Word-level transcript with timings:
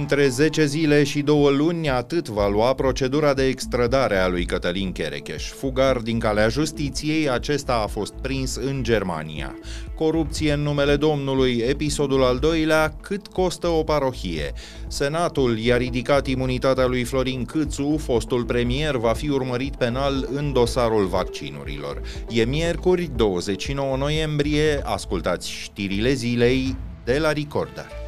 Între 0.00 0.28
10 0.28 0.66
zile 0.66 1.04
și 1.04 1.22
două 1.22 1.50
luni, 1.50 1.90
atât 1.90 2.28
va 2.28 2.48
lua 2.48 2.74
procedura 2.74 3.34
de 3.34 3.46
extradare 3.46 4.16
a 4.16 4.28
lui 4.28 4.44
Cătălin 4.44 4.92
Cherecheș. 4.92 5.50
Fugar 5.50 5.96
din 5.96 6.18
calea 6.18 6.48
justiției, 6.48 7.30
acesta 7.30 7.80
a 7.84 7.86
fost 7.86 8.12
prins 8.12 8.56
în 8.56 8.82
Germania. 8.82 9.54
Corupție 9.94 10.52
în 10.52 10.60
numele 10.60 10.96
Domnului, 10.96 11.56
episodul 11.68 12.22
al 12.22 12.38
doilea, 12.38 12.96
cât 13.00 13.26
costă 13.26 13.68
o 13.68 13.82
parohie. 13.82 14.52
Senatul 14.88 15.58
i-a 15.58 15.76
ridicat 15.76 16.26
imunitatea 16.26 16.86
lui 16.86 17.04
Florin 17.04 17.44
Câțu, 17.44 17.96
fostul 18.02 18.44
premier 18.44 18.96
va 18.96 19.12
fi 19.12 19.28
urmărit 19.28 19.76
penal 19.76 20.28
în 20.32 20.52
dosarul 20.52 21.06
vaccinurilor. 21.06 22.00
E 22.28 22.44
miercuri, 22.44 23.10
29 23.16 23.96
noiembrie, 23.96 24.80
ascultați 24.84 25.50
știrile 25.50 26.12
zilei 26.12 26.76
de 27.04 27.18
la 27.18 27.32
Recorder. 27.32 27.99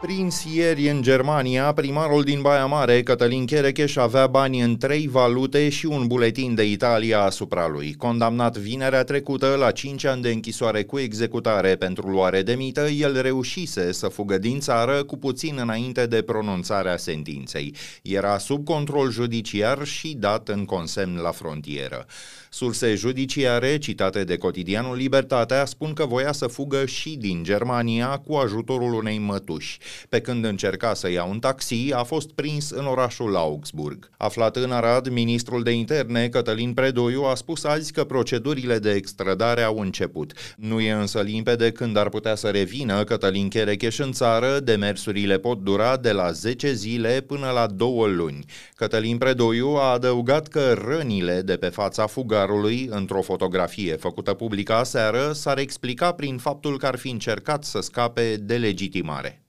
Prins 0.00 0.44
ieri 0.54 0.88
în 0.88 1.02
Germania, 1.02 1.72
primarul 1.72 2.22
din 2.22 2.40
Baia 2.40 2.66
Mare, 2.66 3.02
Cătălin 3.02 3.46
Cherecheș, 3.46 3.96
avea 3.96 4.26
bani 4.26 4.60
în 4.60 4.76
trei 4.76 5.08
valute 5.08 5.68
și 5.68 5.86
un 5.86 6.06
buletin 6.06 6.54
de 6.54 6.64
Italia 6.64 7.22
asupra 7.22 7.68
lui. 7.68 7.94
Condamnat 7.94 8.56
vinerea 8.56 9.04
trecută 9.04 9.54
la 9.58 9.70
5 9.70 10.04
ani 10.04 10.22
de 10.22 10.30
închisoare 10.30 10.82
cu 10.84 10.98
executare 10.98 11.76
pentru 11.76 12.08
luare 12.08 12.42
de 12.42 12.54
mită, 12.54 12.88
el 12.88 13.20
reușise 13.20 13.92
să 13.92 14.08
fugă 14.08 14.38
din 14.38 14.60
țară 14.60 15.02
cu 15.04 15.16
puțin 15.16 15.58
înainte 15.60 16.06
de 16.06 16.22
pronunțarea 16.22 16.96
sentinței. 16.96 17.74
Era 18.02 18.38
sub 18.38 18.64
control 18.64 19.10
judiciar 19.10 19.84
și 19.84 20.14
dat 20.18 20.48
în 20.48 20.64
consemn 20.64 21.16
la 21.16 21.30
frontieră. 21.30 22.06
Surse 22.50 22.94
judiciare, 22.94 23.78
citate 23.78 24.24
de 24.24 24.36
cotidianul 24.36 24.96
Libertatea, 24.96 25.64
spun 25.64 25.92
că 25.92 26.06
voia 26.06 26.32
să 26.32 26.46
fugă 26.46 26.84
și 26.84 27.16
din 27.16 27.42
Germania 27.42 28.16
cu 28.26 28.34
ajutorul 28.34 28.94
unei 28.94 29.18
mătuși. 29.18 29.78
Pe 30.08 30.20
când 30.20 30.44
încerca 30.44 30.94
să 30.94 31.10
ia 31.10 31.24
un 31.24 31.38
taxi, 31.38 31.92
a 31.92 32.02
fost 32.02 32.30
prins 32.30 32.70
în 32.70 32.86
orașul 32.86 33.36
Augsburg. 33.36 34.10
Aflat 34.16 34.56
în 34.56 34.72
Arad, 34.72 35.08
ministrul 35.08 35.62
de 35.62 35.70
interne, 35.70 36.28
Cătălin 36.28 36.72
Predoiu, 36.72 37.22
a 37.22 37.34
spus 37.34 37.64
azi 37.64 37.92
că 37.92 38.04
procedurile 38.04 38.78
de 38.78 38.90
extradare 38.90 39.62
au 39.62 39.78
început. 39.78 40.32
Nu 40.56 40.80
e 40.80 40.92
însă 40.92 41.20
limpede 41.20 41.70
când 41.70 41.96
ar 41.96 42.08
putea 42.08 42.34
să 42.34 42.48
revină 42.48 43.04
Cătălin 43.04 43.48
Cherecheș 43.48 43.98
în 43.98 44.12
țară, 44.12 44.58
demersurile 44.60 45.38
pot 45.38 45.58
dura 45.58 45.96
de 45.96 46.12
la 46.12 46.30
10 46.30 46.72
zile 46.72 47.20
până 47.26 47.50
la 47.50 47.66
2 47.66 47.90
luni. 48.14 48.44
Cătălin 48.74 49.18
Predoiu 49.18 49.68
a 49.68 49.92
adăugat 49.92 50.48
că 50.48 50.72
rănile 50.86 51.42
de 51.42 51.56
pe 51.56 51.68
fața 51.68 52.06
fugarului, 52.38 52.88
într-o 52.90 53.22
fotografie 53.22 53.96
făcută 53.96 54.34
publică 54.34 54.72
aseară, 54.72 55.32
s-ar 55.32 55.58
explica 55.58 56.12
prin 56.12 56.36
faptul 56.36 56.78
că 56.78 56.86
ar 56.86 56.96
fi 56.96 57.10
încercat 57.10 57.64
să 57.64 57.80
scape 57.80 58.36
de 58.36 58.56
legitimare. 58.56 59.42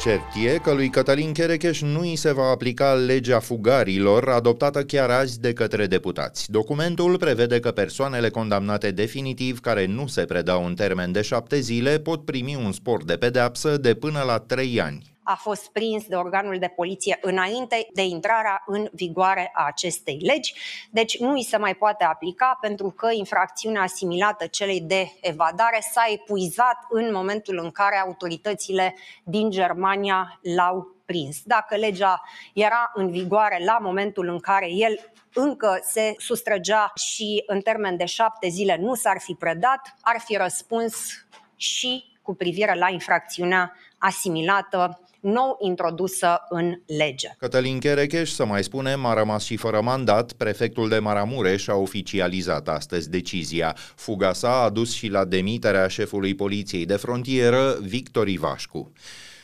Cert 0.00 0.22
e 0.44 0.58
că 0.58 0.72
lui 0.72 0.88
Cătălin 0.88 1.32
Cherecheș 1.32 1.80
nu 1.80 2.00
îi 2.00 2.16
se 2.16 2.32
va 2.32 2.48
aplica 2.50 2.92
legea 2.92 3.38
fugarilor, 3.38 4.28
adoptată 4.28 4.82
chiar 4.82 5.10
azi 5.10 5.40
de 5.40 5.52
către 5.52 5.86
deputați. 5.86 6.50
Documentul 6.50 7.16
prevede 7.16 7.60
că 7.60 7.70
persoanele 7.70 8.28
condamnate 8.28 8.90
definitiv, 8.90 9.60
care 9.60 9.86
nu 9.86 10.06
se 10.06 10.24
predau 10.24 10.66
în 10.66 10.74
termen 10.74 11.12
de 11.12 11.22
șapte 11.22 11.60
zile, 11.60 11.98
pot 11.98 12.24
primi 12.24 12.60
un 12.64 12.72
spor 12.72 13.04
de 13.04 13.16
pedeapsă 13.16 13.76
de 13.76 13.94
până 13.94 14.22
la 14.26 14.38
trei 14.38 14.80
ani 14.80 15.17
a 15.30 15.34
fost 15.34 15.72
prins 15.72 16.06
de 16.06 16.14
organul 16.14 16.58
de 16.58 16.72
poliție 16.76 17.18
înainte 17.20 17.88
de 17.94 18.02
intrarea 18.02 18.62
în 18.66 18.88
vigoare 18.92 19.50
a 19.54 19.66
acestei 19.66 20.18
legi, 20.22 20.54
deci 20.90 21.18
nu 21.18 21.30
îi 21.30 21.44
se 21.44 21.56
mai 21.56 21.74
poate 21.74 22.04
aplica 22.04 22.58
pentru 22.60 22.90
că 22.90 23.08
infracțiunea 23.12 23.82
asimilată 23.82 24.46
celei 24.46 24.80
de 24.80 25.12
evadare 25.20 25.78
s-a 25.92 26.04
epuizat 26.12 26.76
în 26.88 27.12
momentul 27.12 27.58
în 27.62 27.70
care 27.70 27.96
autoritățile 27.96 28.94
din 29.24 29.50
Germania 29.50 30.38
l-au 30.42 30.96
prins. 31.04 31.42
Dacă 31.44 31.76
legea 31.76 32.22
era 32.54 32.90
în 32.94 33.10
vigoare 33.10 33.64
la 33.64 33.78
momentul 33.80 34.28
în 34.28 34.38
care 34.38 34.70
el 34.70 35.10
încă 35.34 35.80
se 35.82 36.14
sustrăgea 36.16 36.92
și 36.94 37.42
în 37.46 37.60
termen 37.60 37.96
de 37.96 38.04
șapte 38.04 38.48
zile 38.48 38.76
nu 38.80 38.94
s-ar 38.94 39.20
fi 39.20 39.34
predat, 39.34 39.94
ar 40.00 40.20
fi 40.20 40.36
răspuns 40.36 41.26
și 41.56 42.16
cu 42.22 42.34
privire 42.34 42.74
la 42.74 42.88
infracțiunea 42.88 43.72
asimilată 43.98 45.00
nou 45.20 45.56
introdusă 45.60 46.40
în 46.48 46.74
lege. 46.98 47.28
Cătălin 47.38 47.78
Cherecheș, 47.78 48.30
să 48.30 48.44
mai 48.44 48.62
spunem, 48.62 49.04
a 49.04 49.14
rămas 49.14 49.44
și 49.44 49.56
fără 49.56 49.80
mandat. 49.80 50.32
Prefectul 50.32 50.88
de 50.88 50.98
Maramureș 50.98 51.68
a 51.68 51.74
oficializat 51.74 52.68
astăzi 52.68 53.10
decizia. 53.10 53.76
Fuga 53.94 54.32
sa 54.32 54.62
a 54.62 54.70
dus 54.70 54.94
și 54.94 55.08
la 55.08 55.24
demiterea 55.24 55.88
șefului 55.88 56.34
poliției 56.34 56.86
de 56.86 56.96
frontieră, 56.96 57.76
Victor 57.80 58.28
Ivașcu. 58.28 58.92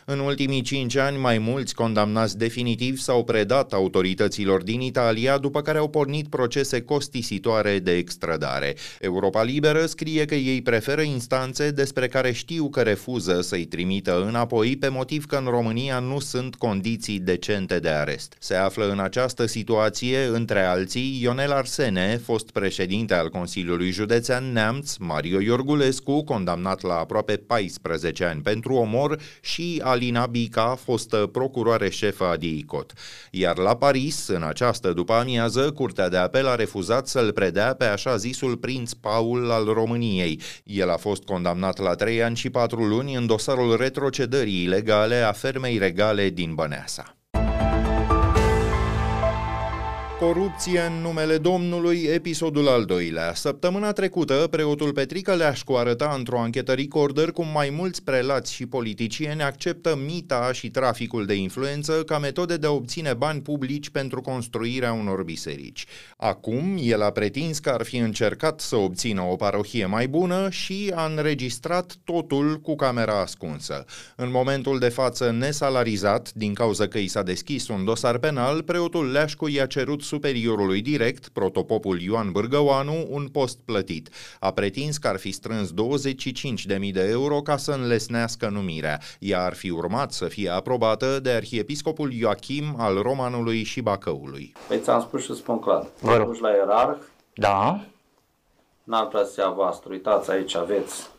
În 0.07 0.19
ultimii 0.19 0.61
cinci 0.61 0.97
ani, 0.97 1.19
mai 1.19 1.39
mulți 1.39 1.75
condamnați 1.75 2.39
definitiv 2.39 2.99
s-au 2.99 3.25
predat 3.25 3.73
autorităților 3.73 4.63
din 4.63 4.81
Italia, 4.81 5.39
după 5.39 5.63
care 5.63 5.79
au 5.79 5.89
pornit 5.89 6.29
procese 6.29 6.81
costisitoare 6.83 7.79
de 7.79 7.97
extradare. 7.97 8.75
Europa 9.01 9.43
Liberă 9.43 9.87
scrie 9.87 10.25
că 10.25 10.35
ei 10.35 10.63
preferă 10.63 11.01
instanțe 11.01 11.71
despre 11.71 12.09
care 12.09 12.33
știu 12.33 12.69
că 12.69 12.81
refuză 12.81 13.41
să-i 13.41 13.65
trimită 13.65 14.25
înapoi 14.27 14.77
pe 14.77 14.89
motiv 14.89 15.27
că 15.27 15.37
în 15.37 15.45
România 15.45 15.99
nu 15.99 16.19
sunt 16.19 16.55
condiții 16.55 17.19
decente 17.19 17.79
de 17.79 17.89
arest. 17.89 18.37
Se 18.39 18.55
află 18.55 18.91
în 18.91 18.99
această 18.99 19.47
situație, 19.47 20.25
între 20.25 20.61
alții, 20.61 21.19
Ionel 21.23 21.53
Arsene, 21.53 22.21
fost 22.25 22.51
președinte 22.51 23.15
al 23.15 23.29
Consiliului 23.29 23.91
Județean 23.91 24.53
Neamț, 24.53 24.97
Mario 24.97 25.41
Iorgulescu, 25.41 26.25
condamnat 26.25 26.83
la 26.83 26.95
aproape 26.95 27.37
14 27.37 28.25
ani 28.25 28.43
pentru 28.43 28.75
omor, 28.75 29.19
și 29.41 29.81
Alina 29.95 30.27
Bica, 30.27 30.79
fostă 30.85 31.17
procuroare 31.33 31.91
șefă 31.91 32.25
a 32.25 32.37
DICOT. 32.37 32.93
Iar 33.31 33.59
la 33.59 33.77
Paris, 33.77 34.29
în 34.29 34.43
această 34.43 34.93
după 34.93 35.13
amiază, 35.13 35.73
Curtea 35.73 36.09
de 36.09 36.17
Apel 36.17 36.47
a 36.47 36.55
refuzat 36.55 37.07
să-l 37.07 37.33
predea 37.33 37.75
pe 37.75 37.85
așa 37.85 38.17
zisul 38.17 38.57
prinț 38.57 38.93
Paul 38.93 39.51
al 39.51 39.65
României. 39.65 40.41
El 40.65 40.91
a 40.91 40.97
fost 40.97 41.23
condamnat 41.23 41.79
la 41.79 41.95
trei 41.95 42.23
ani 42.23 42.37
și 42.37 42.51
patru 42.51 42.85
luni 42.85 43.15
în 43.15 43.27
dosarul 43.27 43.77
retrocedării 43.77 44.63
ilegale 44.63 45.17
a 45.17 45.33
fermei 45.33 45.79
regale 45.79 46.29
din 46.29 46.55
Băneasa. 46.55 47.17
Corupție 50.19 50.81
în 50.81 51.01
numele 51.01 51.39
Domnului, 51.39 52.03
episodul 52.03 52.69
al 52.69 52.85
doilea. 52.85 53.35
Săptămâna 53.35 53.93
trecută, 53.93 54.47
preotul 54.51 54.93
Petrică 54.93 55.35
Leașcu 55.35 55.73
arăta 55.73 56.15
într-o 56.17 56.39
anchetă 56.39 56.73
recorder 56.73 57.31
cum 57.31 57.47
mai 57.53 57.71
mulți 57.71 58.03
prelați 58.03 58.55
și 58.55 58.67
politicieni 58.67 59.43
acceptă 59.43 59.99
mita 60.07 60.53
și 60.53 60.71
traficul 60.71 61.27
de 61.27 61.35
influență 61.35 61.93
ca 61.93 62.19
metode 62.19 62.57
de 62.57 62.67
a 62.67 62.71
obține 62.71 63.15
bani 63.15 63.41
publici 63.41 63.91
pentru 63.91 64.21
construirea 64.21 64.93
unor 64.93 65.23
biserici. 65.23 65.85
Acum, 66.17 66.79
el 66.81 67.03
a 67.03 67.11
pretins 67.11 67.59
că 67.59 67.71
ar 67.71 67.83
fi 67.83 67.97
încercat 67.97 68.61
să 68.61 68.77
obțină 68.77 69.23
o 69.23 69.37
parohie 69.37 69.87
mai 69.87 70.09
bună 70.09 70.51
și 70.51 70.93
a 70.95 71.07
înregistrat 71.07 71.95
totul 72.05 72.61
cu 72.61 72.77
camera 72.77 73.21
ascunsă. 73.21 73.85
În 74.17 74.31
momentul 74.31 74.79
de 74.79 74.89
față 74.89 75.31
nesalarizat, 75.31 76.33
din 76.33 76.55
cauza 76.55 76.87
că 76.87 76.99
i 76.99 77.07
s-a 77.07 77.23
deschis 77.23 77.69
un 77.69 77.85
dosar 77.85 78.19
penal, 78.19 78.63
preotul 78.63 79.11
Leașcu 79.11 79.49
i-a 79.49 79.67
cerut 79.67 80.03
superiorului 80.05 80.81
direct, 80.83 81.29
protopopul 81.29 82.01
Ioan 82.01 82.33
Bârgăoanu, 82.33 83.07
un 83.11 83.29
post 83.33 83.59
plătit. 83.65 84.09
A 84.41 84.53
pretins 84.53 84.97
că 84.99 85.09
ar 85.09 85.19
fi 85.19 85.33
strâns 85.33 85.71
25.000 85.73 86.93
de 86.93 87.09
euro 87.11 87.41
ca 87.41 87.57
să 87.57 87.73
înlesnească 87.73 88.49
numirea. 88.49 89.01
Ea 89.19 89.45
ar 89.45 89.55
fi 89.55 89.71
urmat 89.71 90.13
să 90.13 90.25
fie 90.25 90.49
aprobată 90.51 91.21
de 91.21 91.31
arhiepiscopul 91.31 92.13
Ioachim 92.13 92.75
al 92.79 93.03
Romanului 93.03 93.63
și 93.63 93.81
Bacăului. 93.81 94.53
Păi 94.69 94.79
ți-am 94.79 95.01
spus 95.01 95.23
și 95.25 95.35
spun 95.35 95.59
clar. 95.59 95.87
Vă 96.01 96.17
rog. 96.17 96.37
la 96.41 96.51
ierarh. 96.51 96.99
Da. 97.35 97.85
N-ar 98.85 99.09
vrea 99.09 99.25
să 99.25 99.53
voastră. 99.55 99.89
Uitați, 99.93 100.31
aici 100.31 100.55
aveți 100.57 101.11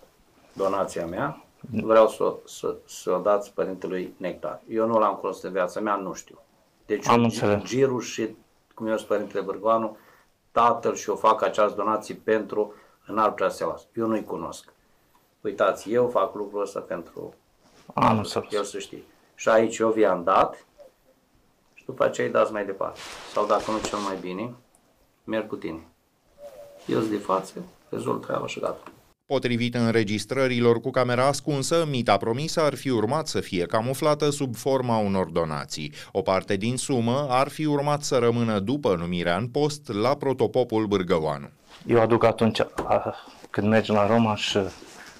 donația 0.53 1.05
mea. 1.05 1.45
Vreau 1.71 2.07
să, 2.07 2.33
să, 2.45 2.75
să 2.85 3.11
o 3.11 3.19
dați 3.19 3.53
părintelui 3.53 4.13
Nectar. 4.17 4.61
Eu 4.69 4.87
nu 4.87 4.99
l-am 4.99 5.15
cunoscut 5.15 5.43
în 5.45 5.51
viața 5.51 5.79
mea, 5.79 5.95
nu 5.95 6.13
știu. 6.13 6.39
Deci 6.85 7.07
Am 7.07 7.23
înțeles. 7.23 7.63
girul 7.63 8.01
și 8.01 8.29
cum 8.75 8.87
eu 8.87 8.95
sunt 8.95 9.07
Părintele 9.07 9.41
Bârgoanu, 9.41 9.97
tatăl 10.51 10.95
și 10.95 11.09
eu 11.09 11.15
fac 11.15 11.41
această 11.41 11.75
donații 11.75 12.15
pentru 12.15 12.73
înalt 13.05 13.35
preaselas. 13.35 13.87
Eu 13.95 14.07
nu-i 14.07 14.23
cunosc. 14.23 14.73
Uitați, 15.41 15.91
eu 15.91 16.09
fac 16.09 16.35
lucrul 16.35 16.61
ăsta 16.61 16.79
pentru 16.79 17.33
Am 17.93 18.17
el 18.49 18.63
să 18.63 18.79
știe. 18.79 19.03
Și 19.35 19.49
aici 19.49 19.77
eu 19.77 19.91
vi-am 19.91 20.23
dat 20.23 20.65
și 21.73 21.85
după 21.85 22.03
aceea 22.03 22.27
îi 22.27 22.33
dați 22.33 22.51
mai 22.51 22.65
departe. 22.65 22.99
Sau 23.31 23.45
dacă 23.45 23.71
nu 23.71 23.79
cel 23.79 23.97
mai 23.97 24.17
bine, 24.17 24.53
merg 25.23 25.47
cu 25.47 25.55
tine. 25.55 25.87
Eu 26.85 26.99
sunt 26.99 27.11
de 27.11 27.17
față, 27.17 27.53
rezolv 27.89 28.25
treaba 28.25 28.47
și 28.47 28.59
gata. 28.59 28.91
Potrivit 29.27 29.75
înregistrărilor 29.75 30.79
cu 30.79 30.89
camera 30.89 31.27
ascunsă, 31.27 31.85
mita 31.89 32.17
promisă 32.17 32.61
ar 32.61 32.75
fi 32.75 32.89
urmat 32.89 33.27
să 33.27 33.39
fie 33.39 33.65
camuflată 33.65 34.29
sub 34.29 34.55
forma 34.55 34.97
unor 34.97 35.25
donații. 35.25 35.93
O 36.11 36.21
parte 36.21 36.55
din 36.55 36.77
sumă 36.77 37.27
ar 37.29 37.47
fi 37.47 37.65
urmat 37.65 38.01
să 38.01 38.17
rămână 38.17 38.59
după 38.59 38.95
numirea 38.95 39.37
în 39.37 39.47
post 39.47 39.93
la 39.93 40.15
protopopul 40.15 40.85
Bârgăoanu. 40.85 41.49
Eu 41.87 42.01
aduc 42.01 42.23
atunci, 42.23 42.61
când 43.49 43.67
mergem 43.67 43.95
la 43.95 44.07
Roma 44.07 44.35
și 44.35 44.59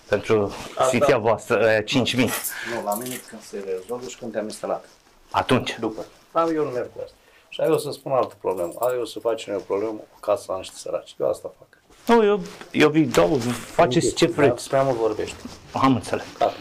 pentru 0.09 0.51
sfiția 0.87 1.17
voastră, 1.17 1.81
5.000. 1.81 1.85
Nu, 1.85 2.83
la 2.83 2.95
mine 2.95 3.15
când 3.27 3.41
se 3.41 3.63
rezolvă 3.65 4.07
și 4.07 4.17
când 4.17 4.31
te-am 4.31 4.45
instalat. 4.45 4.89
Atunci? 5.31 5.77
După. 5.79 6.05
Dar 6.33 6.49
eu 6.49 6.63
nu 6.63 6.69
merg 6.69 6.89
cu 6.95 7.01
asta. 7.03 7.15
Și 7.49 7.61
ai 7.61 7.69
o 7.69 7.77
să 7.77 7.91
spun 7.91 8.11
altă 8.11 8.35
problemă. 8.41 8.73
Ai 8.79 8.97
o 9.01 9.05
să 9.05 9.19
facem 9.19 9.55
o 9.55 9.59
problemă 9.59 9.99
cu 10.13 10.19
casa 10.19 10.53
la 10.53 10.57
niște 10.57 10.75
săraci. 10.77 11.15
Eu 11.19 11.29
asta 11.29 11.53
fac. 11.57 11.67
Nu, 12.07 12.23
eu, 12.23 12.39
eu 12.71 12.89
vi 12.89 13.05
dau, 13.05 13.35
faceți 13.75 14.15
ce 14.15 14.27
vreți. 14.27 14.69
Prea 14.69 14.83
mult 14.83 14.97
vorbești. 14.97 15.35
Am 15.73 15.95
înțeles. 15.95 16.37
Da. 16.37 16.51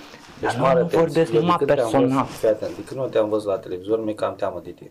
Deci 0.41 0.53
Dar 0.53 0.61
mare 0.61 0.81
nu 0.81 0.87
vorbesc 0.87 1.33
numai 1.33 1.57
personal. 1.67 2.25
Fii 2.25 2.49
atent, 2.49 2.77
de 2.77 2.85
când 2.85 3.01
nu 3.01 3.07
te-am 3.07 3.29
văzut 3.29 3.49
la 3.49 3.59
televizor, 3.59 4.05
mi 4.05 4.15
cam 4.15 4.35
teamă 4.35 4.61
de 4.65 4.71
tine. 4.71 4.91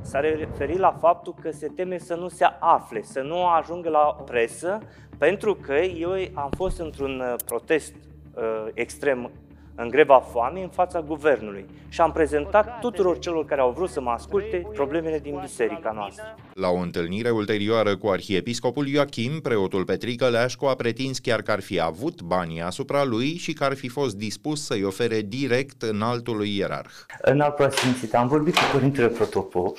S-a 0.00 0.20
referit 0.20 0.78
la 0.78 0.96
faptul 1.00 1.34
că 1.42 1.50
se 1.50 1.68
teme 1.76 1.98
să 1.98 2.14
nu 2.14 2.28
se 2.28 2.44
afle, 2.60 3.02
să 3.02 3.20
nu 3.20 3.46
ajungă 3.46 3.88
la 3.88 4.16
presă, 4.24 4.78
pentru 5.18 5.54
că 5.54 5.74
eu 5.74 6.10
am 6.34 6.50
fost 6.56 6.80
într-un 6.80 7.20
uh, 7.20 7.34
protest 7.44 7.94
uh, 8.34 8.66
extrem 8.74 9.30
în 9.76 9.88
greva 9.88 10.18
foamei 10.32 10.62
în 10.62 10.68
fața 10.68 11.00
guvernului 11.00 11.64
și 11.88 12.00
am 12.00 12.12
prezentat 12.12 12.80
tuturor 12.80 13.18
celor 13.18 13.44
care 13.44 13.60
au 13.60 13.70
vrut 13.70 13.90
să 13.90 14.00
mă 14.00 14.10
asculte 14.10 14.66
problemele 14.74 15.18
din 15.18 15.38
biserica 15.40 15.92
noastră. 15.94 16.34
La 16.52 16.68
o 16.68 16.76
întâlnire 16.76 17.30
ulterioară 17.30 17.96
cu 17.96 18.08
arhiepiscopul 18.08 18.88
Ioachim, 18.88 19.40
preotul 19.40 19.84
Petrică 19.84 20.28
Leașcu 20.28 20.66
a 20.66 20.74
pretins 20.74 21.18
chiar 21.18 21.42
că 21.42 21.50
ar 21.50 21.60
fi 21.60 21.80
avut 21.80 22.22
banii 22.22 22.60
asupra 22.60 23.04
lui 23.04 23.36
și 23.36 23.52
că 23.52 23.64
ar 23.64 23.74
fi 23.74 23.88
fost 23.88 24.16
dispus 24.16 24.64
să-i 24.64 24.84
ofere 24.84 25.20
direct 25.20 25.82
în 25.82 26.02
altului 26.02 26.56
ierarh. 26.56 26.90
În 27.20 27.40
alt 27.40 27.54
preasfințit 27.54 28.14
am 28.14 28.28
vorbit 28.28 28.54
cu 28.54 28.62
Părintele 28.72 29.08
Protopop 29.08 29.78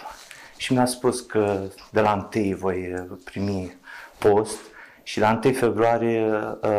și 0.58 0.74
mi-a 0.74 0.86
spus 0.86 1.20
că 1.20 1.62
de 1.92 2.02
la 2.02 2.30
1 2.36 2.56
voi 2.56 3.08
primi 3.24 3.78
post 4.18 4.60
și 5.08 5.20
la 5.20 5.40
1 5.44 5.54
februarie 5.54 6.26
uh, 6.62 6.70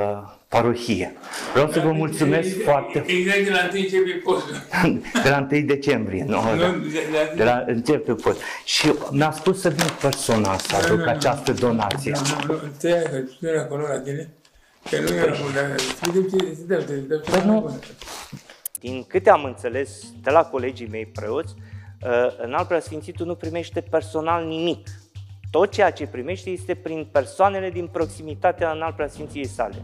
parohie. 0.49 1.17
Vreau 1.53 1.71
să 1.71 1.81
vă 1.81 1.93
mulțumesc 1.93 2.49
exact, 2.49 2.65
foarte... 2.65 3.05
Exact 3.07 3.45
de 3.45 3.51
la 3.51 3.69
1 3.73 3.81
începe 3.81 4.21
postul. 4.25 4.55
De 5.23 5.29
la 5.29 5.47
1 5.51 5.61
decembrie, 5.61 6.25
nu? 6.25 6.43
nu 6.43 6.61
da. 6.61 6.71
de, 6.71 7.33
de 7.37 7.45
la 7.45 7.65
începe 7.67 8.13
post. 8.13 8.41
Și 8.65 8.93
mi-a 9.11 9.31
spus 9.31 9.61
să 9.61 9.69
vin 9.69 9.87
personal 10.01 10.59
să 10.59 10.77
aduc 10.77 11.05
da, 11.05 11.11
această 11.11 11.53
donație. 11.53 12.13
Nu, 12.47 12.53
nu, 12.53 12.61
stai 12.77 13.03
că 13.11 13.19
tu 13.39 13.47
erai 13.47 13.63
acolo 13.63 13.83
la 13.83 14.01
tine, 14.01 14.29
că 14.91 15.01
nu 15.01 15.15
era 15.15 15.33
acolo, 15.33 15.51
dar 17.29 17.43
nu. 17.45 17.81
Din 18.81 19.05
câte 19.09 19.31
am 19.31 19.45
înțeles 19.45 20.05
de 20.23 20.31
la 20.31 20.45
colegii 20.45 20.89
mei 20.91 21.07
preoți, 21.07 21.55
uh, 22.03 22.37
în 22.39 22.53
alt 22.53 22.69
preasfințitul 22.69 23.27
nu 23.27 23.35
primește 23.35 23.81
personal 23.81 24.45
nimic 24.45 24.89
tot 25.51 25.71
ceea 25.71 25.91
ce 25.91 26.07
primește 26.07 26.51
este 26.51 26.75
prin 26.75 27.09
persoanele 27.13 27.71
din 27.71 27.87
proximitatea 27.87 28.71
în 28.71 28.81
al 28.81 28.93
preasfinției 28.93 29.47
sale. 29.47 29.75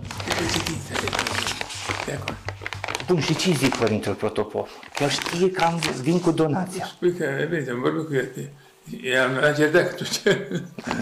Bun, 3.06 3.20
și 3.20 3.37
ce 3.37 3.52
zic 3.52 3.76
Părintele 3.76 4.14
Protopop? 4.14 4.69
El 4.99 5.08
știe 5.08 5.50
că 5.50 5.64
am 5.64 5.81
vin 6.02 6.20
cu 6.20 6.31
donația. 6.31 6.84
Spui 6.84 7.12
că, 7.12 7.26
vezi, 7.49 7.70
am 7.70 7.81
vorbit 7.81 8.06
cu 8.06 8.14
el. 8.14 8.50
I-am 9.02 9.31
acertat 9.43 9.94
tu 9.96 10.05
ce... 10.05 10.49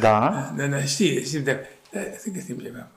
Da? 0.00 0.52
Da, 0.56 0.66
da, 0.66 0.82
știe, 0.82 1.22
știe, 1.22 1.38
da, 1.38 1.52
da, 1.92 2.00
să 2.18 2.30
găsim 2.30 2.58
ceva. 2.58 2.88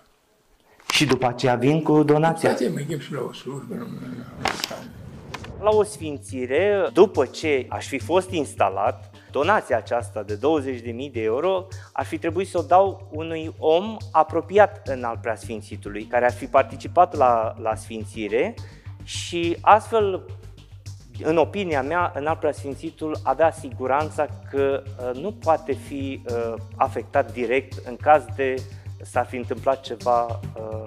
Și 0.92 1.06
după 1.06 1.28
aceea 1.28 1.56
vin 1.56 1.84
cu 1.84 2.04
donația? 2.04 2.50
După 2.50 2.62
aceea 2.62 2.72
mai 2.74 2.84
chem 2.84 3.00
și 3.00 3.14
la 3.14 3.22
o 3.22 3.34
slujbă. 3.34 3.88
La 5.62 5.70
o 5.70 5.84
sfințire, 5.84 6.90
după 6.94 7.26
ce 7.26 7.66
aș 7.70 7.88
fi 7.88 8.00
fost 8.00 8.30
instalat, 8.30 9.15
donația 9.36 9.78
aceasta 9.78 10.24
de 10.24 10.38
20.000 10.38 11.12
de 11.12 11.22
euro 11.22 11.68
ar 11.92 12.06
fi 12.06 12.18
trebuit 12.18 12.48
să 12.48 12.58
o 12.58 12.62
dau 12.62 13.08
unui 13.12 13.54
om 13.58 13.98
apropiat 14.12 14.88
în 14.88 15.04
al 15.04 15.18
preasfințitului, 15.22 16.04
care 16.04 16.26
ar 16.26 16.32
fi 16.32 16.46
participat 16.46 17.16
la, 17.16 17.56
la 17.62 17.76
sfințire 17.76 18.54
și 19.04 19.58
astfel, 19.62 20.26
în 21.24 21.38
opinia 21.38 21.82
mea, 21.82 22.12
în 22.16 22.26
al 22.26 22.36
preasfințitul 22.36 23.18
avea 23.24 23.52
siguranța 23.52 24.28
că 24.52 24.84
uh, 24.84 25.22
nu 25.22 25.32
poate 25.32 25.74
fi 25.74 26.22
uh, 26.30 26.54
afectat 26.76 27.32
direct 27.32 27.88
în 27.88 27.96
caz 27.96 28.26
de 28.36 28.56
s-ar 29.02 29.26
fi 29.26 29.36
întâmplat 29.36 29.82
ceva 29.82 30.26
uh, 30.26 30.84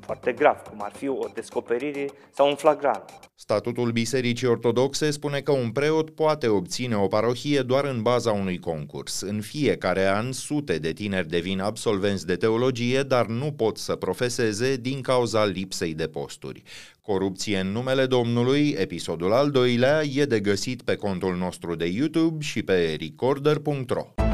foarte 0.00 0.32
grav, 0.32 0.62
cum 0.68 0.82
ar 0.82 0.92
fi 0.92 1.08
o 1.08 1.26
descoperire 1.34 2.06
sau 2.30 2.48
un 2.48 2.54
flagrant. 2.54 3.25
Statutul 3.38 3.90
Bisericii 3.92 4.46
Ortodoxe 4.46 5.10
spune 5.10 5.40
că 5.40 5.52
un 5.52 5.70
preot 5.70 6.10
poate 6.10 6.48
obține 6.48 6.96
o 6.96 7.06
parohie 7.06 7.60
doar 7.60 7.84
în 7.84 8.02
baza 8.02 8.32
unui 8.32 8.58
concurs. 8.58 9.20
În 9.20 9.40
fiecare 9.40 10.06
an, 10.06 10.32
sute 10.32 10.78
de 10.78 10.92
tineri 10.92 11.28
devin 11.28 11.60
absolvenți 11.60 12.26
de 12.26 12.36
teologie, 12.36 13.02
dar 13.02 13.26
nu 13.26 13.52
pot 13.52 13.78
să 13.78 13.96
profeseze 13.96 14.76
din 14.76 15.00
cauza 15.00 15.44
lipsei 15.44 15.94
de 15.94 16.06
posturi. 16.06 16.62
Corupție 17.00 17.58
în 17.58 17.68
numele 17.72 18.06
Domnului, 18.06 18.74
episodul 18.78 19.32
al 19.32 19.50
doilea, 19.50 20.02
e 20.02 20.24
de 20.24 20.40
găsit 20.40 20.82
pe 20.82 20.94
contul 20.94 21.36
nostru 21.36 21.74
de 21.74 21.86
YouTube 21.86 22.44
și 22.44 22.62
pe 22.62 22.96
recorder.ro. 23.00 24.25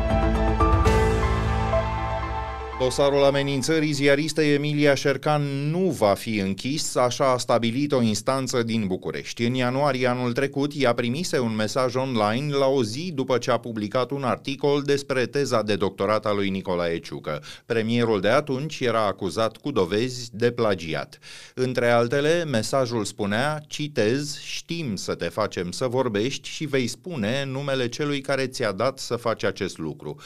Dosarul 2.82 3.25
amenințării 3.25 3.93
ziaristei 3.93 4.52
Emilia 4.52 4.94
Șercan 4.94 5.43
nu 5.70 5.79
va 5.79 6.14
fi 6.14 6.38
închis, 6.38 6.94
așa 6.94 7.32
a 7.32 7.38
stabilit 7.38 7.93
o 7.93 8.02
instanță 8.02 8.62
din 8.62 8.87
București. 8.87 9.44
În 9.44 9.55
ianuarie 9.55 10.06
anul 10.06 10.32
trecut, 10.32 10.73
ea 10.76 10.93
primise 10.93 11.38
un 11.38 11.55
mesaj 11.55 11.94
online 11.94 12.55
la 12.55 12.67
o 12.67 12.82
zi 12.82 13.12
după 13.14 13.38
ce 13.38 13.50
a 13.50 13.58
publicat 13.58 14.11
un 14.11 14.23
articol 14.23 14.82
despre 14.82 15.26
teza 15.26 15.62
de 15.62 15.76
doctorat 15.76 16.26
a 16.26 16.32
lui 16.32 16.50
Nicolae 16.50 16.99
Ciucă. 16.99 17.43
Premierul 17.67 18.20
de 18.20 18.29
atunci 18.29 18.81
era 18.81 19.06
acuzat 19.06 19.56
cu 19.56 19.70
dovezi 19.70 20.28
de 20.32 20.50
plagiat. 20.50 21.19
Între 21.55 21.90
altele, 21.90 22.44
mesajul 22.44 23.05
spunea, 23.05 23.62
citez, 23.67 24.40
știm 24.40 24.96
să 24.96 25.14
te 25.14 25.28
facem 25.28 25.70
să 25.70 25.87
vorbești 25.87 26.49
și 26.49 26.64
vei 26.64 26.87
spune 26.87 27.44
numele 27.44 27.88
celui 27.88 28.20
care 28.20 28.46
ți-a 28.46 28.73
dat 28.73 28.99
să 28.99 29.17
faci 29.17 29.44
acest 29.44 29.78
lucru. 29.78 30.17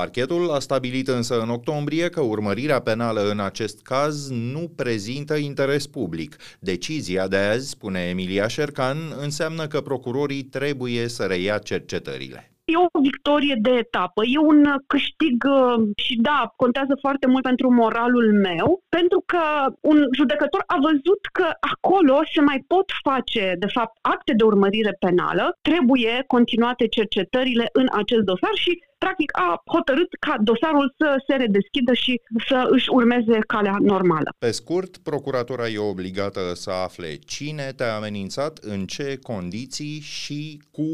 Parchetul 0.00 0.50
a 0.50 0.58
stabilit 0.58 1.08
însă 1.08 1.40
în 1.40 1.50
octombrie 1.50 2.03
că 2.08 2.20
urmărirea 2.20 2.80
penală 2.80 3.30
în 3.30 3.40
acest 3.40 3.82
caz 3.82 4.30
nu 4.30 4.72
prezintă 4.76 5.34
interes 5.34 5.86
public. 5.86 6.36
Decizia 6.58 7.28
de 7.28 7.36
azi, 7.36 7.68
spune 7.68 8.00
Emilia 8.00 8.46
Șercan, 8.46 8.96
înseamnă 9.20 9.66
că 9.66 9.80
procurorii 9.80 10.42
trebuie 10.42 11.08
să 11.08 11.22
reia 11.24 11.58
cercetările. 11.58 12.48
E 12.64 12.76
o 12.76 13.00
victorie 13.00 13.56
de 13.60 13.70
etapă, 13.70 14.22
e 14.24 14.38
un 14.38 14.60
câștig 14.86 15.44
uh, 15.44 15.88
și 15.96 16.14
da, 16.16 16.52
contează 16.56 16.94
foarte 17.00 17.26
mult 17.26 17.42
pentru 17.42 17.72
moralul 17.72 18.32
meu, 18.32 18.82
pentru 18.88 19.22
că 19.26 19.42
un 19.80 19.98
judecător 20.16 20.62
a 20.66 20.78
văzut 20.82 21.20
că 21.32 21.46
acolo 21.72 22.20
se 22.34 22.40
mai 22.40 22.64
pot 22.66 22.84
face, 23.02 23.56
de 23.58 23.66
fapt, 23.66 23.98
acte 24.00 24.32
de 24.36 24.44
urmărire 24.44 24.96
penală, 24.98 25.58
trebuie 25.62 26.24
continuate 26.26 26.86
cercetările 26.86 27.68
în 27.72 27.86
acest 27.92 28.24
dosar 28.24 28.54
și 28.54 28.82
practic 29.04 29.30
a 29.38 29.62
hotărât 29.74 30.10
ca 30.20 30.34
dosarul 30.40 30.94
să 30.98 31.08
se 31.26 31.34
redeschidă 31.36 31.92
și 31.92 32.20
să 32.48 32.68
își 32.70 32.88
urmeze 32.90 33.38
calea 33.46 33.76
normală. 33.80 34.30
Pe 34.38 34.50
scurt, 34.50 34.96
procuratura 34.96 35.66
e 35.68 35.78
obligată 35.78 36.40
să 36.54 36.70
afle 36.70 37.10
cine 37.26 37.66
te-a 37.76 37.94
amenințat, 37.94 38.58
în 38.58 38.80
ce 38.94 39.18
condiții 39.22 40.00
și 40.00 40.62
cu 40.70 40.88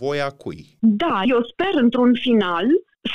voia 0.00 0.30
cui. 0.42 0.76
Da, 0.80 1.20
eu 1.24 1.40
sper 1.52 1.72
într-un 1.82 2.12
final 2.14 2.66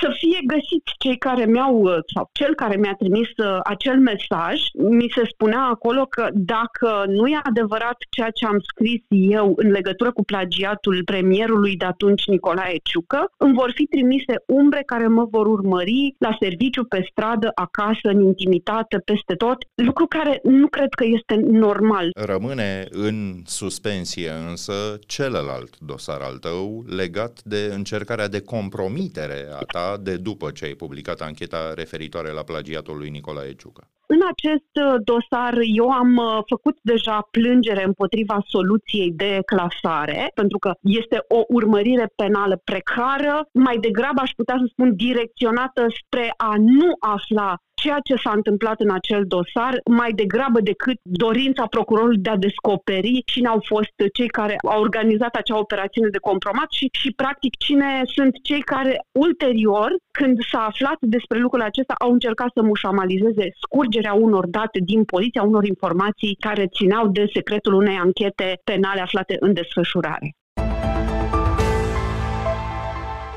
să 0.01 0.09
fie 0.19 0.39
găsiți 0.53 0.91
cei 0.97 1.17
care 1.17 1.45
mi-au, 1.45 1.75
uh, 1.81 1.97
sau 2.13 2.29
cel 2.31 2.55
care 2.55 2.75
mi-a 2.75 2.95
trimis 2.97 3.29
uh, 3.37 3.59
acel 3.63 3.99
mesaj. 3.99 4.55
Mi 4.73 5.07
se 5.15 5.21
spunea 5.33 5.61
acolo 5.61 6.05
că 6.05 6.27
dacă 6.33 7.05
nu 7.07 7.27
e 7.27 7.39
adevărat 7.43 7.97
ceea 8.09 8.29
ce 8.29 8.45
am 8.45 8.59
scris 8.59 9.01
eu 9.09 9.53
în 9.55 9.69
legătură 9.71 10.11
cu 10.11 10.23
plagiatul 10.23 11.01
premierului 11.05 11.75
de 11.75 11.85
atunci, 11.85 12.25
Nicolae 12.25 12.77
Ciucă, 12.83 13.31
îmi 13.37 13.53
vor 13.53 13.71
fi 13.75 13.83
trimise 13.83 14.35
umbre 14.47 14.83
care 14.85 15.07
mă 15.07 15.25
vor 15.31 15.45
urmări 15.47 16.15
la 16.17 16.37
serviciu, 16.39 16.83
pe 16.83 17.07
stradă, 17.11 17.51
acasă, 17.55 18.07
în 18.13 18.21
intimitate, 18.21 18.97
peste 18.97 19.33
tot, 19.33 19.57
lucru 19.75 20.05
care 20.07 20.39
nu 20.43 20.67
cred 20.67 20.93
că 20.93 21.05
este 21.07 21.35
normal. 21.35 22.09
Rămâne 22.15 22.87
în 22.89 23.41
suspensie 23.45 24.31
însă 24.49 24.99
celălalt 25.05 25.79
dosar 25.79 26.21
al 26.21 26.37
tău 26.37 26.83
legat 26.87 27.41
de 27.43 27.71
încercarea 27.73 28.27
de 28.27 28.41
compromitere 28.41 29.47
a 29.59 29.63
ta 29.63 29.76
de 29.99 30.17
după 30.17 30.51
ce 30.51 30.65
ai 30.65 30.73
publicat 30.73 31.21
ancheta 31.21 31.73
referitoare 31.73 32.31
la 32.31 32.43
plagiatul 32.43 32.97
lui 32.97 33.09
Nicolae 33.09 33.53
Ciucă. 33.53 33.91
În 34.13 34.19
acest 34.31 34.73
uh, 34.85 34.95
dosar 35.03 35.53
eu 35.81 35.89
am 35.89 36.15
uh, 36.15 36.39
făcut 36.45 36.77
deja 36.81 37.27
plângere 37.31 37.83
împotriva 37.83 38.37
soluției 38.47 39.11
de 39.11 39.39
clasare, 39.45 40.31
pentru 40.33 40.57
că 40.57 40.71
este 40.81 41.17
o 41.27 41.41
urmărire 41.47 42.11
penală 42.15 42.61
precară, 42.63 43.47
mai 43.53 43.77
degrabă 43.77 44.21
aș 44.21 44.31
putea 44.31 44.55
să 44.59 44.65
spun 44.69 44.95
direcționată 44.95 45.85
spre 46.01 46.33
a 46.37 46.53
nu 46.57 46.89
afla 46.99 47.55
ceea 47.81 47.99
ce 48.03 48.15
s-a 48.23 48.31
întâmplat 48.35 48.79
în 48.79 48.91
acel 48.91 49.23
dosar, 49.35 49.73
mai 50.01 50.11
degrabă 50.11 50.59
decât 50.61 50.97
dorința 51.01 51.65
procurorului 51.65 52.25
de 52.25 52.29
a 52.29 52.43
descoperi 52.47 53.21
cine 53.25 53.47
au 53.47 53.61
fost 53.71 53.95
cei 54.13 54.27
care 54.27 54.55
au 54.71 54.81
organizat 54.81 55.33
acea 55.35 55.57
operațiune 55.57 56.09
de 56.09 56.25
compromat 56.29 56.69
și, 56.71 56.87
și 57.01 57.09
practic 57.11 57.57
cine 57.65 58.01
sunt 58.05 58.33
cei 58.43 58.61
care 58.61 58.93
ulterior, 59.11 59.89
când 60.11 60.37
s-a 60.51 60.61
aflat 60.65 60.97
despre 60.99 61.37
lucrul 61.39 61.61
acesta, 61.61 61.93
au 61.97 62.11
încercat 62.11 62.49
să 62.53 62.61
mușamalizeze 62.61 63.45
scurgerea 63.97 64.25
unor 64.27 64.47
date 64.47 64.79
din 64.79 65.03
poliția, 65.03 65.43
unor 65.43 65.65
informații 65.65 66.35
care 66.39 66.67
țineau 66.67 67.07
de 67.07 67.25
secretul 67.33 67.73
unei 67.73 67.95
anchete 67.95 68.59
penale 68.63 69.01
aflate 69.01 69.35
în 69.39 69.53
desfășurare. 69.53 70.35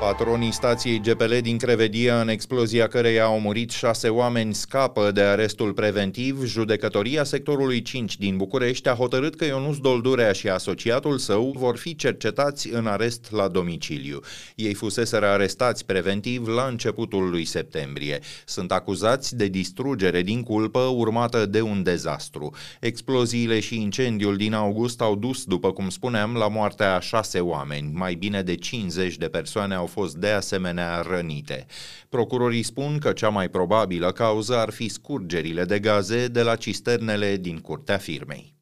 Patronii 0.01 0.51
stației 0.51 1.01
GPL 1.01 1.37
din 1.41 1.57
Crevedia, 1.57 2.21
în 2.21 2.27
explozia 2.27 2.87
căreia 2.87 3.23
au 3.23 3.39
murit 3.39 3.71
șase 3.71 4.09
oameni, 4.09 4.53
scapă 4.53 5.11
de 5.11 5.21
arestul 5.21 5.73
preventiv. 5.73 6.45
Judecătoria 6.45 7.23
sectorului 7.23 7.81
5 7.81 8.17
din 8.17 8.37
București 8.37 8.89
a 8.89 8.93
hotărât 8.93 9.35
că 9.35 9.45
Ionuț 9.45 9.77
Doldurea 9.77 10.31
și 10.31 10.49
asociatul 10.49 11.17
său 11.17 11.53
vor 11.57 11.77
fi 11.77 11.95
cercetați 11.95 12.69
în 12.69 12.87
arest 12.87 13.31
la 13.31 13.47
domiciliu. 13.47 14.19
Ei 14.55 14.73
fuseseră 14.73 15.25
arestați 15.25 15.85
preventiv 15.85 16.47
la 16.47 16.63
începutul 16.65 17.29
lui 17.29 17.45
septembrie. 17.45 18.19
Sunt 18.45 18.71
acuzați 18.71 19.35
de 19.35 19.47
distrugere 19.47 20.21
din 20.21 20.43
culpă 20.43 20.79
urmată 20.79 21.45
de 21.45 21.61
un 21.61 21.83
dezastru. 21.83 22.55
Exploziile 22.79 23.59
și 23.59 23.81
incendiul 23.81 24.35
din 24.35 24.53
august 24.53 25.01
au 25.01 25.15
dus, 25.15 25.43
după 25.43 25.71
cum 25.71 25.89
spuneam, 25.89 26.33
la 26.33 26.47
moartea 26.47 26.95
a 26.95 26.99
șase 26.99 27.39
oameni. 27.39 27.91
Mai 27.93 28.13
bine 28.13 28.41
de 28.41 28.55
50 28.55 29.17
de 29.17 29.27
persoane 29.27 29.75
au 29.75 29.89
fost 29.91 30.15
de 30.15 30.27
asemenea 30.27 31.01
rănite. 31.01 31.65
Procurorii 32.09 32.63
spun 32.63 32.97
că 32.97 33.11
cea 33.11 33.29
mai 33.29 33.49
probabilă 33.49 34.11
cauză 34.11 34.57
ar 34.57 34.69
fi 34.69 34.87
scurgerile 34.87 35.63
de 35.65 35.79
gaze 35.79 36.27
de 36.27 36.41
la 36.41 36.55
cisternele 36.55 37.37
din 37.37 37.57
curtea 37.57 37.97
firmei. 37.97 38.60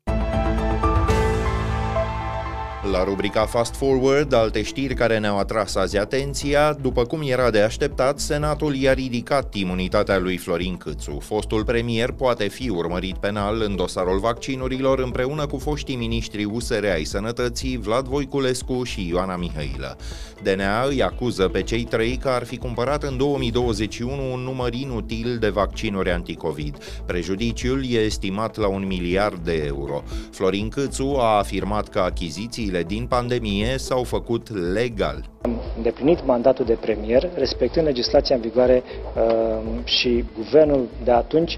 La 2.83 3.03
rubrica 3.03 3.45
Fast 3.45 3.75
Forward, 3.75 4.33
alte 4.33 4.61
știri 4.61 4.93
care 4.93 5.17
ne-au 5.17 5.37
atras 5.37 5.75
azi 5.75 5.97
atenția, 5.97 6.73
după 6.73 7.03
cum 7.03 7.21
era 7.23 7.49
de 7.49 7.61
așteptat, 7.61 8.19
Senatul 8.19 8.75
i-a 8.75 8.93
ridicat 8.93 9.53
imunitatea 9.53 10.17
lui 10.17 10.37
Florin 10.37 10.77
Câțu. 10.77 11.19
Fostul 11.21 11.63
premier 11.63 12.11
poate 12.11 12.47
fi 12.47 12.69
urmărit 12.69 13.17
penal 13.17 13.61
în 13.61 13.75
dosarul 13.75 14.19
vaccinurilor 14.19 14.99
împreună 14.99 15.45
cu 15.45 15.57
foștii 15.57 15.95
miniștri 15.95 16.43
USR 16.43 16.85
ai 16.85 17.03
Sănătății, 17.03 17.77
Vlad 17.77 18.07
Voiculescu 18.07 18.83
și 18.83 19.07
Ioana 19.07 19.35
Mihailă. 19.35 19.97
DNA 20.43 20.83
îi 20.83 21.03
acuză 21.03 21.47
pe 21.47 21.61
cei 21.61 21.83
trei 21.83 22.17
că 22.17 22.29
ar 22.29 22.45
fi 22.45 22.57
cumpărat 22.57 23.03
în 23.03 23.17
2021 23.17 24.33
un 24.33 24.39
număr 24.39 24.73
inutil 24.73 25.37
de 25.39 25.49
vaccinuri 25.49 26.11
anticovid. 26.11 26.77
Prejudiciul 27.05 27.83
e 27.89 27.97
estimat 27.97 28.57
la 28.57 28.67
un 28.67 28.87
miliard 28.87 29.37
de 29.43 29.63
euro. 29.65 30.03
Florin 30.31 30.69
Câțu 30.69 31.15
a 31.17 31.37
afirmat 31.37 31.89
că 31.89 31.99
achizițiile 31.99 32.68
măsurile 32.69 32.83
din 32.83 33.05
pandemie 33.07 33.77
s-au 33.77 34.03
făcut 34.03 34.73
legal. 34.73 35.29
Am 35.41 35.61
îndeplinit 35.77 36.25
mandatul 36.25 36.65
de 36.65 36.77
premier, 36.81 37.29
respectând 37.35 37.85
legislația 37.85 38.35
în 38.35 38.41
vigoare 38.41 38.83
uh, 39.15 39.61
și 39.83 40.25
guvernul 40.35 40.87
de 41.03 41.11
atunci 41.11 41.57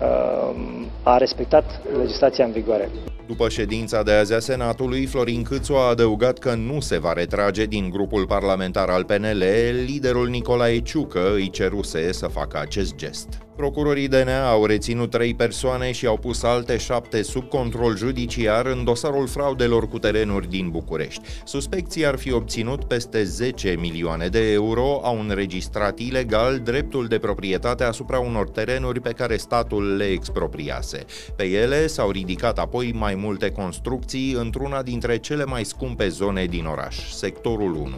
uh, 0.00 0.54
a 1.02 1.16
respectat 1.16 1.80
legislația 1.98 2.44
în 2.44 2.52
vigoare. 2.52 2.90
După 3.26 3.48
ședința 3.48 4.02
de 4.02 4.12
azi 4.12 4.34
a 4.34 4.38
Senatului, 4.38 5.06
Florin 5.06 5.42
Câțu 5.42 5.74
a 5.74 5.88
adăugat 5.88 6.38
că 6.38 6.54
nu 6.54 6.80
se 6.80 6.98
va 6.98 7.12
retrage 7.12 7.64
din 7.64 7.90
grupul 7.90 8.26
parlamentar 8.26 8.88
al 8.88 9.04
PNL, 9.04 9.44
liderul 9.84 10.28
Nicolae 10.28 10.78
Ciucă 10.80 11.32
îi 11.34 11.50
ceruse 11.50 12.12
să 12.12 12.26
facă 12.26 12.58
acest 12.58 12.94
gest. 12.94 13.28
Procurorii 13.60 14.08
DNA 14.08 14.50
au 14.50 14.64
reținut 14.66 15.10
trei 15.10 15.34
persoane 15.34 15.92
și 15.92 16.06
au 16.06 16.16
pus 16.16 16.42
alte 16.42 16.76
șapte 16.76 17.22
sub 17.22 17.48
control 17.48 17.96
judiciar 17.96 18.66
în 18.66 18.84
dosarul 18.84 19.26
fraudelor 19.26 19.88
cu 19.88 19.98
terenuri 19.98 20.48
din 20.48 20.70
București. 20.70 21.22
Suspecții 21.44 22.06
ar 22.06 22.16
fi 22.16 22.32
obținut 22.32 22.84
peste 22.84 23.24
10 23.24 23.76
milioane 23.78 24.26
de 24.26 24.52
euro, 24.52 25.00
au 25.02 25.20
înregistrat 25.20 25.98
ilegal 25.98 26.58
dreptul 26.58 27.06
de 27.06 27.18
proprietate 27.18 27.84
asupra 27.84 28.18
unor 28.18 28.48
terenuri 28.48 29.00
pe 29.00 29.10
care 29.10 29.36
statul 29.36 29.96
le 29.96 30.04
expropriase. 30.04 31.04
Pe 31.36 31.44
ele 31.44 31.86
s-au 31.86 32.10
ridicat 32.10 32.58
apoi 32.58 32.92
mai 32.94 33.14
multe 33.14 33.50
construcții 33.50 34.32
într-una 34.32 34.82
dintre 34.82 35.18
cele 35.18 35.44
mai 35.44 35.64
scumpe 35.64 36.08
zone 36.08 36.44
din 36.44 36.64
oraș, 36.64 37.12
sectorul 37.12 37.74
1. 37.74 37.88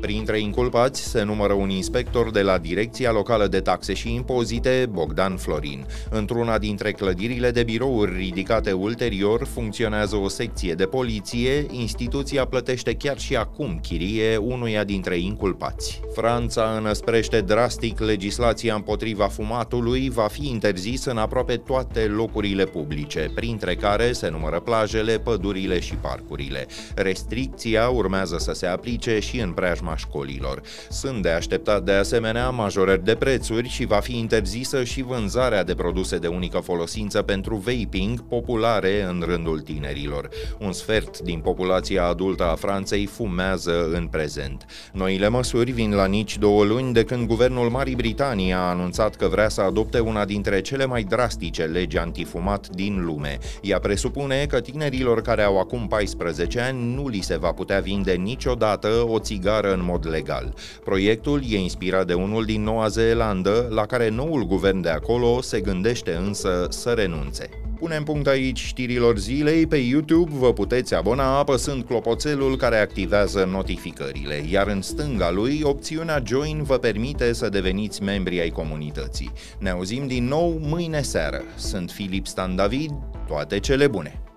Printre 0.00 0.40
inculpați 0.40 1.02
se 1.02 1.22
numără 1.22 1.52
un 1.52 1.70
inspector 1.70 2.30
de 2.30 2.42
la 2.42 2.58
Direcția 2.58 3.12
Locală 3.12 3.46
de 3.46 3.60
Taxe 3.60 3.94
și 3.94 4.14
Impozite, 4.14 4.88
Bogdan 4.90 5.06
Florin. 5.36 5.86
Într-una 6.10 6.58
dintre 6.58 6.92
clădirile 6.92 7.50
de 7.50 7.62
birouri 7.62 8.16
ridicate 8.16 8.72
ulterior 8.72 9.46
funcționează 9.46 10.16
o 10.16 10.28
secție 10.28 10.74
de 10.74 10.84
poliție, 10.84 11.66
instituția 11.70 12.44
plătește 12.44 12.94
chiar 12.94 13.18
și 13.18 13.36
acum 13.36 13.78
chirie 13.82 14.36
unuia 14.36 14.84
dintre 14.84 15.18
inculpați. 15.18 16.00
Franța 16.14 16.74
înăsprește 16.78 17.40
drastic 17.40 18.00
legislația 18.00 18.74
împotriva 18.74 19.26
fumatului, 19.26 20.10
va 20.10 20.26
fi 20.26 20.48
interzis 20.48 21.04
în 21.04 21.16
aproape 21.16 21.56
toate 21.56 22.00
locurile 22.00 22.64
publice, 22.64 23.30
printre 23.34 23.74
care 23.74 24.12
se 24.12 24.28
numără 24.28 24.60
plajele, 24.60 25.18
pădurile 25.18 25.80
și 25.80 25.94
parcurile. 25.94 26.66
Restricția 26.94 27.88
urmează 27.88 28.36
să 28.38 28.52
se 28.52 28.66
aplice 28.66 29.18
și 29.18 29.40
în 29.40 29.50
preajma 29.50 29.96
școlilor. 29.96 30.60
Sunt 30.90 31.22
de 31.22 31.30
așteptat 31.30 31.82
de 31.84 31.92
asemenea 31.92 32.50
majorări 32.50 33.04
de 33.04 33.14
prețuri 33.14 33.68
și 33.68 33.84
va 33.84 34.00
fi 34.00 34.18
interzisă 34.18 34.84
și 34.84 34.97
vânzarea 35.02 35.64
de 35.64 35.74
produse 35.74 36.18
de 36.18 36.26
unică 36.26 36.58
folosință 36.58 37.22
pentru 37.22 37.56
vaping 37.56 38.20
populare 38.20 39.02
în 39.02 39.22
rândul 39.26 39.60
tinerilor. 39.60 40.28
Un 40.58 40.72
sfert 40.72 41.18
din 41.18 41.40
populația 41.40 42.06
adultă 42.06 42.44
a 42.44 42.54
Franței 42.54 43.06
fumează 43.06 43.88
în 43.92 44.06
prezent. 44.06 44.66
Noile 44.92 45.28
măsuri 45.28 45.70
vin 45.70 45.94
la 45.94 46.06
nici 46.06 46.38
două 46.38 46.64
luni 46.64 46.92
de 46.92 47.04
când 47.04 47.26
guvernul 47.26 47.68
Marii 47.68 47.94
Britanii 47.94 48.52
a 48.52 48.58
anunțat 48.58 49.16
că 49.16 49.26
vrea 49.26 49.48
să 49.48 49.60
adopte 49.60 50.00
una 50.00 50.24
dintre 50.24 50.60
cele 50.60 50.86
mai 50.86 51.02
drastice 51.02 51.62
legi 51.62 51.98
antifumat 51.98 52.68
din 52.68 53.04
lume. 53.04 53.38
Ea 53.62 53.78
presupune 53.78 54.46
că 54.46 54.60
tinerilor 54.60 55.22
care 55.22 55.42
au 55.42 55.58
acum 55.58 55.86
14 55.88 56.60
ani 56.60 56.94
nu 56.94 57.08
li 57.08 57.20
se 57.20 57.36
va 57.36 57.52
putea 57.52 57.80
vinde 57.80 58.12
niciodată 58.12 58.88
o 59.08 59.18
țigară 59.18 59.72
în 59.72 59.84
mod 59.84 60.08
legal. 60.08 60.54
Proiectul 60.84 61.42
e 61.48 61.58
inspirat 61.58 62.06
de 62.06 62.14
unul 62.14 62.44
din 62.44 62.62
Noua 62.62 62.88
Zeelandă, 62.88 63.68
la 63.70 63.86
care 63.86 64.08
noul 64.08 64.46
guvern 64.46 64.77
de 64.82 64.88
acolo 64.88 65.40
se 65.40 65.60
gândește 65.60 66.14
însă 66.14 66.66
să 66.70 66.90
renunțe. 66.90 67.48
Punem 67.78 68.04
punct 68.04 68.26
aici 68.26 68.58
știrilor 68.58 69.18
zilei. 69.18 69.66
Pe 69.66 69.76
YouTube 69.76 70.30
vă 70.34 70.52
puteți 70.52 70.94
abona 70.94 71.38
apăsând 71.38 71.84
clopoțelul 71.84 72.56
care 72.56 72.78
activează 72.78 73.48
notificările, 73.52 74.44
iar 74.50 74.66
în 74.66 74.82
stânga 74.82 75.30
lui, 75.30 75.60
opțiunea 75.62 76.22
Join 76.26 76.62
vă 76.62 76.78
permite 76.78 77.32
să 77.32 77.48
deveniți 77.48 78.02
membri 78.02 78.40
ai 78.40 78.50
comunității. 78.50 79.32
Ne 79.58 79.70
auzim 79.70 80.06
din 80.06 80.24
nou 80.24 80.58
mâine 80.60 81.02
seară. 81.02 81.42
Sunt 81.56 81.90
Filip 81.90 82.26
Stan 82.26 82.56
David, 82.56 82.90
toate 83.26 83.58
cele 83.58 83.86
bune! 83.86 84.27